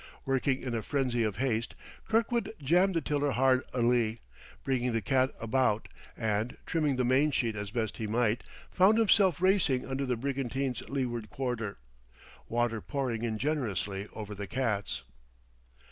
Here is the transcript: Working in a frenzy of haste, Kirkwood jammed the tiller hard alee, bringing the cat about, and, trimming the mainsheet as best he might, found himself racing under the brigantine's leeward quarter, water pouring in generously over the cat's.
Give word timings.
Working 0.25 0.63
in 0.63 0.73
a 0.73 0.81
frenzy 0.81 1.23
of 1.23 1.35
haste, 1.37 1.75
Kirkwood 2.07 2.55
jammed 2.59 2.95
the 2.95 3.01
tiller 3.01 3.33
hard 3.33 3.61
alee, 3.71 4.17
bringing 4.63 4.93
the 4.93 5.01
cat 5.03 5.29
about, 5.39 5.89
and, 6.17 6.57
trimming 6.65 6.95
the 6.95 7.05
mainsheet 7.05 7.55
as 7.55 7.69
best 7.69 7.97
he 7.97 8.07
might, 8.07 8.43
found 8.71 8.97
himself 8.97 9.39
racing 9.39 9.85
under 9.85 10.07
the 10.07 10.17
brigantine's 10.17 10.81
leeward 10.89 11.29
quarter, 11.29 11.77
water 12.49 12.81
pouring 12.81 13.21
in 13.21 13.37
generously 13.37 14.07
over 14.15 14.33
the 14.33 14.47
cat's. 14.47 15.03